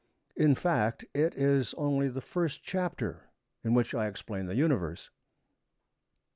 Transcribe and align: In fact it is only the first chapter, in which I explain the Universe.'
In 0.35 0.55
fact 0.55 1.05
it 1.13 1.35
is 1.35 1.75
only 1.75 2.09
the 2.09 2.21
first 2.21 2.63
chapter, 2.63 3.29
in 3.63 3.75
which 3.75 3.93
I 3.93 4.07
explain 4.07 4.47
the 4.47 4.55
Universe.' 4.55 5.11